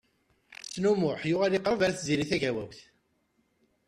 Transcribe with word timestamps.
Ḥsen 0.59 0.89
U 0.91 0.93
Muḥ 0.99 1.21
yuɣal 1.29 1.53
yeqreb 1.55 1.79
ɣer 1.81 1.91
Tiziri 1.93 2.25
Tagawawt. 2.31 2.79